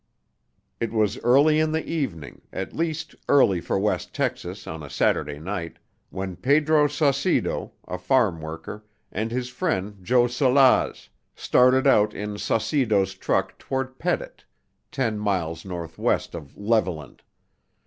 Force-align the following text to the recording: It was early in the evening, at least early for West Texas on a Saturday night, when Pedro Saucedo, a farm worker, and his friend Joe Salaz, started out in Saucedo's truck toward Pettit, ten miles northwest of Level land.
It 0.79 0.91
was 0.91 1.19
early 1.19 1.59
in 1.59 1.73
the 1.73 1.85
evening, 1.87 2.41
at 2.51 2.73
least 2.73 3.13
early 3.29 3.61
for 3.61 3.77
West 3.77 4.15
Texas 4.15 4.65
on 4.65 4.81
a 4.81 4.89
Saturday 4.89 5.37
night, 5.37 5.77
when 6.09 6.35
Pedro 6.37 6.87
Saucedo, 6.87 7.73
a 7.87 7.99
farm 7.99 8.41
worker, 8.41 8.83
and 9.11 9.29
his 9.29 9.49
friend 9.49 9.99
Joe 10.03 10.25
Salaz, 10.25 11.09
started 11.35 11.85
out 11.85 12.15
in 12.15 12.39
Saucedo's 12.39 13.13
truck 13.13 13.59
toward 13.59 13.99
Pettit, 13.99 14.43
ten 14.91 15.19
miles 15.19 15.65
northwest 15.65 16.33
of 16.33 16.57
Level 16.57 16.95
land. 16.95 17.21